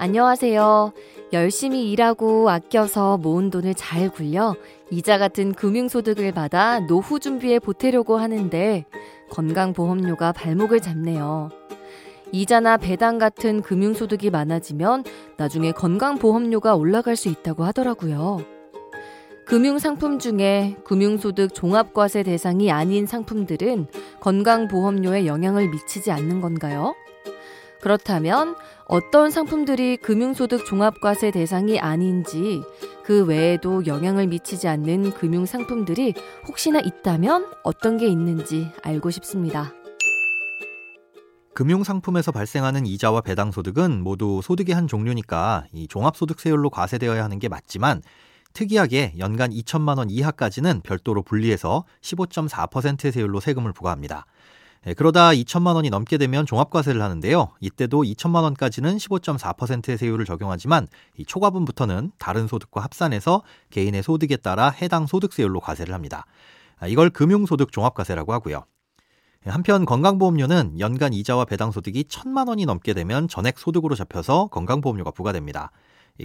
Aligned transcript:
안녕하세요. 0.00 0.92
열심히 1.32 1.90
일하고 1.90 2.48
아껴서 2.48 3.18
모은 3.18 3.50
돈을 3.50 3.74
잘 3.74 4.08
굴려 4.08 4.54
이자 4.92 5.18
같은 5.18 5.52
금융소득을 5.52 6.30
받아 6.30 6.78
노후 6.78 7.18
준비에 7.18 7.58
보태려고 7.58 8.16
하는데 8.16 8.84
건강보험료가 9.30 10.30
발목을 10.30 10.78
잡네요. 10.78 11.48
이자나 12.30 12.76
배당 12.76 13.18
같은 13.18 13.60
금융소득이 13.60 14.30
많아지면 14.30 15.02
나중에 15.36 15.72
건강보험료가 15.72 16.76
올라갈 16.76 17.16
수 17.16 17.28
있다고 17.28 17.64
하더라고요. 17.64 18.38
금융상품 19.46 20.20
중에 20.20 20.76
금융소득 20.84 21.54
종합과세 21.54 22.22
대상이 22.22 22.70
아닌 22.70 23.04
상품들은 23.04 23.88
건강보험료에 24.20 25.26
영향을 25.26 25.68
미치지 25.70 26.12
않는 26.12 26.40
건가요? 26.40 26.94
그렇다면 27.80 28.56
어떤 28.86 29.30
상품들이 29.30 29.98
금융소득 29.98 30.64
종합과세 30.64 31.30
대상이 31.30 31.78
아닌지 31.78 32.62
그 33.04 33.24
외에도 33.24 33.86
영향을 33.86 34.26
미치지 34.26 34.68
않는 34.68 35.12
금융 35.12 35.46
상품들이 35.46 36.14
혹시나 36.46 36.80
있다면 36.80 37.46
어떤 37.62 37.96
게 37.96 38.06
있는지 38.06 38.70
알고 38.82 39.10
싶습니다. 39.10 39.72
금융 41.54 41.82
상품에서 41.82 42.30
발생하는 42.30 42.86
이자와 42.86 43.20
배당 43.22 43.50
소득은 43.50 44.02
모두 44.02 44.40
소득의 44.42 44.74
한 44.74 44.86
종류니까 44.86 45.64
이 45.72 45.88
종합소득세율로 45.88 46.70
과세되어야 46.70 47.24
하는 47.24 47.38
게 47.40 47.48
맞지만 47.48 48.00
특이하게 48.52 49.14
연간 49.18 49.50
2천만 49.50 49.98
원 49.98 50.08
이하까지는 50.08 50.82
별도로 50.82 51.22
분리해서 51.22 51.84
15.4%의 52.00 53.12
세율로 53.12 53.40
세금을 53.40 53.72
부과합니다. 53.72 54.26
예, 54.86 54.94
그러다 54.94 55.30
2천만 55.30 55.74
원이 55.74 55.90
넘게 55.90 56.18
되면 56.18 56.46
종합과세를 56.46 57.02
하는데요. 57.02 57.48
이때도 57.60 58.02
2천만 58.02 58.42
원까지는 58.42 58.96
15.4%의 58.96 59.98
세율을 59.98 60.24
적용하지만 60.24 60.86
이 61.16 61.24
초과분부터는 61.24 62.12
다른 62.18 62.46
소득과 62.46 62.80
합산해서 62.82 63.42
개인의 63.70 64.02
소득에 64.02 64.36
따라 64.36 64.70
해당 64.70 65.06
소득세율로 65.06 65.60
과세를 65.60 65.92
합니다. 65.94 66.26
아, 66.78 66.86
이걸 66.86 67.10
금융소득 67.10 67.72
종합과세라고 67.72 68.32
하고요. 68.32 68.64
한편 69.46 69.84
건강보험료는 69.84 70.78
연간 70.80 71.12
이자와 71.12 71.44
배당 71.44 71.70
소득이 71.70 72.04
천만 72.04 72.48
원이 72.48 72.66
넘게 72.66 72.92
되면 72.92 73.28
전액 73.28 73.58
소득으로 73.58 73.94
잡혀서 73.94 74.48
건강보험료가 74.48 75.10
부과됩니다. 75.12 75.70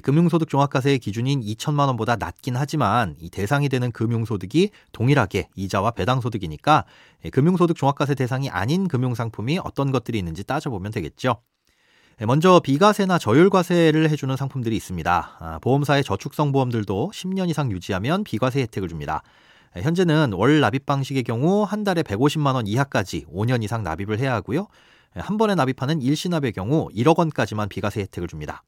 금융소득 0.00 0.48
종합과세의 0.48 0.98
기준인 0.98 1.40
2천만 1.40 1.86
원보다 1.88 2.16
낮긴 2.16 2.56
하지만 2.56 3.14
이 3.20 3.28
대상이 3.28 3.68
되는 3.68 3.92
금융소득이 3.92 4.70
동일하게 4.92 5.48
이자와 5.54 5.90
배당 5.90 6.20
소득이니까 6.20 6.84
금융소득 7.30 7.76
종합과세 7.76 8.14
대상이 8.14 8.48
아닌 8.48 8.88
금융상품이 8.88 9.60
어떤 9.62 9.92
것들이 9.92 10.18
있는지 10.18 10.44
따져보면 10.44 10.92
되겠죠. 10.92 11.36
먼저 12.20 12.60
비과세나 12.60 13.18
저율과세를 13.18 14.08
해주는 14.10 14.36
상품들이 14.36 14.76
있습니다. 14.76 15.36
아, 15.40 15.58
보험사의 15.60 16.04
저축성 16.04 16.52
보험들도 16.52 17.10
10년 17.12 17.50
이상 17.50 17.70
유지하면 17.72 18.22
비과세 18.24 18.60
혜택을 18.60 18.88
줍니다. 18.88 19.22
현재는 19.74 20.32
월 20.34 20.60
납입 20.60 20.86
방식의 20.86 21.22
경우 21.22 21.64
한 21.64 21.82
달에 21.82 22.02
150만 22.02 22.54
원 22.54 22.66
이하까지 22.66 23.26
5년 23.26 23.64
이상 23.64 23.82
납입을 23.82 24.18
해야 24.18 24.34
하고요. 24.34 24.68
한 25.14 25.36
번에 25.36 25.54
납입하는 25.54 26.00
일시납의 26.00 26.52
경우 26.52 26.88
1억 26.94 27.18
원까지만 27.18 27.68
비과세 27.68 28.00
혜택을 28.02 28.28
줍니다. 28.28 28.62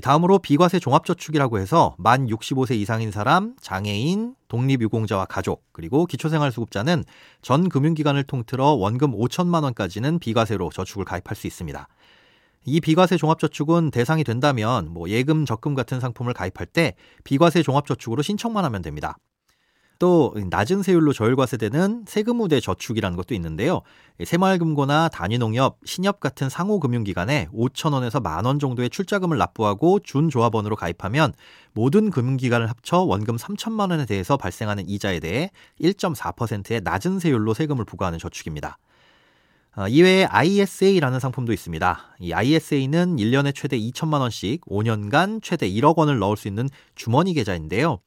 다음으로 0.00 0.38
비과세 0.38 0.78
종합저축이라고 0.78 1.58
해서 1.58 1.94
만 1.98 2.26
65세 2.26 2.76
이상인 2.76 3.10
사람, 3.10 3.54
장애인, 3.60 4.34
독립유공자와 4.48 5.26
가족, 5.26 5.64
그리고 5.72 6.06
기초생활수급자는 6.06 7.04
전 7.42 7.68
금융기관을 7.68 8.24
통틀어 8.24 8.72
원금 8.72 9.12
5천만 9.12 9.62
원까지는 9.64 10.18
비과세로 10.18 10.70
저축을 10.70 11.04
가입할 11.04 11.36
수 11.36 11.46
있습니다. 11.46 11.88
이 12.64 12.80
비과세 12.80 13.16
종합저축은 13.16 13.92
대상이 13.92 14.24
된다면 14.24 14.88
뭐 14.90 15.08
예금, 15.08 15.44
적금 15.44 15.74
같은 15.74 16.00
상품을 16.00 16.34
가입할 16.34 16.66
때 16.66 16.94
비과세 17.22 17.62
종합저축으로 17.62 18.22
신청만 18.22 18.64
하면 18.64 18.82
됩니다. 18.82 19.18
또 19.98 20.34
낮은 20.50 20.82
세율로 20.82 21.12
저율과세되는 21.12 22.04
세금 22.08 22.40
우대 22.40 22.60
저축이라는 22.60 23.16
것도 23.16 23.34
있는데요. 23.34 23.82
새마을금고나 24.24 25.08
단위농협, 25.08 25.78
신협 25.84 26.20
같은 26.20 26.48
상호금융기관에 26.48 27.48
5천 27.52 27.92
원에서 27.92 28.20
만 28.20 28.46
원 28.46 28.58
정도의 28.58 28.90
출자금을 28.90 29.38
납부하고 29.38 29.98
준조합원으로 30.00 30.76
가입하면 30.76 31.32
모든 31.72 32.10
금융기관을 32.10 32.68
합쳐 32.68 33.00
원금 33.00 33.36
3천만 33.36 33.90
원에 33.90 34.06
대해서 34.06 34.36
발생하는 34.36 34.88
이자에 34.88 35.20
대해 35.20 35.50
1.4%의 35.80 36.80
낮은 36.82 37.18
세율로 37.18 37.54
세금을 37.54 37.84
부과하는 37.84 38.18
저축입니다. 38.18 38.78
어, 39.76 39.88
이외에 39.88 40.24
ISA라는 40.24 41.20
상품도 41.20 41.52
있습니다. 41.52 42.16
이 42.20 42.32
ISA는 42.32 43.16
1년에 43.16 43.54
최대 43.54 43.78
2천만 43.78 44.20
원씩 44.20 44.64
5년간 44.66 45.42
최대 45.42 45.68
1억 45.68 45.98
원을 45.98 46.18
넣을 46.18 46.36
수 46.38 46.48
있는 46.48 46.68
주머니 46.94 47.34
계좌인데요. 47.34 47.98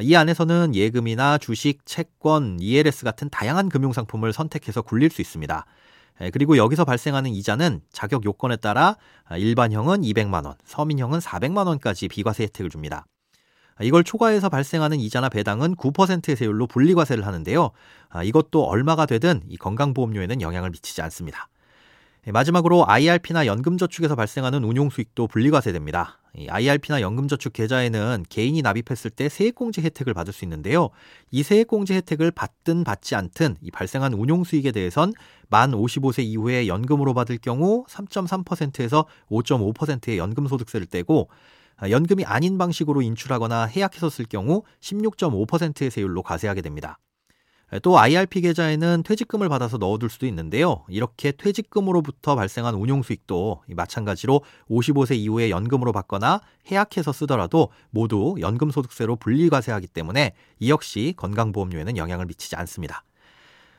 이 0.00 0.14
안에서는 0.14 0.74
예금이나 0.74 1.38
주식, 1.38 1.86
채권, 1.86 2.58
ELS 2.60 3.04
같은 3.04 3.30
다양한 3.30 3.68
금융 3.70 3.92
상품을 3.92 4.32
선택해서 4.32 4.82
굴릴 4.82 5.10
수 5.10 5.22
있습니다. 5.22 5.64
그리고 6.32 6.56
여기서 6.56 6.84
발생하는 6.84 7.30
이자는 7.30 7.80
자격 7.92 8.24
요건에 8.24 8.56
따라 8.56 8.96
일반형은 9.30 10.02
200만 10.02 10.44
원, 10.44 10.54
서민형은 10.64 11.20
400만 11.20 11.66
원까지 11.66 12.08
비과세 12.08 12.44
혜택을 12.44 12.70
줍니다. 12.70 13.06
이걸 13.80 14.04
초과해서 14.04 14.48
발생하는 14.48 14.98
이자나 15.00 15.28
배당은 15.28 15.76
9%의 15.76 16.36
세율로 16.36 16.66
분리과세를 16.66 17.26
하는데요. 17.26 17.70
이것도 18.24 18.64
얼마가 18.64 19.06
되든 19.06 19.42
이 19.48 19.56
건강보험료에는 19.56 20.40
영향을 20.40 20.70
미치지 20.70 21.02
않습니다. 21.02 21.48
마지막으로 22.32 22.84
IRP나 22.88 23.46
연금저축에서 23.46 24.16
발생하는 24.16 24.64
운용 24.64 24.90
수익도 24.90 25.28
분리과세됩니다. 25.28 26.18
IRP나 26.48 27.00
연금저축 27.00 27.52
계좌에는 27.52 28.24
개인이 28.28 28.60
납입했을 28.62 29.10
때 29.10 29.28
세액공제 29.28 29.80
혜택을 29.82 30.12
받을 30.12 30.32
수 30.32 30.44
있는데요. 30.44 30.90
이 31.30 31.44
세액공제 31.44 31.94
혜택을 31.94 32.32
받든 32.32 32.82
받지 32.82 33.14
않든 33.14 33.56
이 33.60 33.70
발생한 33.70 34.12
운용 34.12 34.42
수익에 34.42 34.72
대해선 34.72 35.12
만 35.48 35.70
55세 35.70 36.24
이후에 36.24 36.66
연금으로 36.66 37.14
받을 37.14 37.38
경우 37.38 37.84
3.3%에서 37.88 39.06
5.5%의 39.30 40.18
연금소득세를 40.18 40.88
떼고 40.88 41.28
연금이 41.88 42.24
아닌 42.24 42.58
방식으로 42.58 43.02
인출하거나 43.02 43.66
해약해서 43.66 44.10
쓸 44.10 44.24
경우 44.24 44.64
16.5%의 44.80 45.90
세율로 45.90 46.22
과세하게 46.22 46.62
됩니다. 46.62 46.98
또 47.82 47.98
IRP 47.98 48.42
계좌에는 48.42 49.02
퇴직금을 49.02 49.48
받아서 49.48 49.76
넣어둘 49.76 50.08
수도 50.08 50.26
있는데요. 50.26 50.84
이렇게 50.88 51.32
퇴직금으로부터 51.32 52.36
발생한 52.36 52.74
운용 52.74 53.02
수익도 53.02 53.62
마찬가지로 53.68 54.42
55세 54.70 55.16
이후에 55.16 55.50
연금으로 55.50 55.92
받거나 55.92 56.40
해약해서 56.70 57.12
쓰더라도 57.12 57.70
모두 57.90 58.36
연금소득세로 58.38 59.16
분리과세하기 59.16 59.88
때문에 59.88 60.34
이 60.60 60.70
역시 60.70 61.14
건강보험료에는 61.16 61.96
영향을 61.96 62.26
미치지 62.26 62.54
않습니다. 62.54 63.02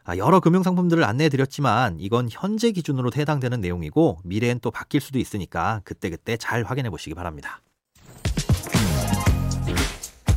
아, 0.04 0.18
여러 0.18 0.40
금융상품들을 0.42 1.04
안내해 1.04 1.30
드렸지만 1.30 1.98
이건 2.00 2.28
현재 2.30 2.72
기준으로 2.72 3.12
해당되는 3.16 3.60
내용이고 3.62 4.20
미래엔 4.24 4.60
또 4.62 4.72
바뀔 4.72 5.02
수도 5.02 5.20
있으니까 5.20 5.82
그때그때 5.84 6.38
잘 6.38 6.64
확인해 6.64 6.90
보시기 6.90 7.14
바랍니다. 7.14 7.62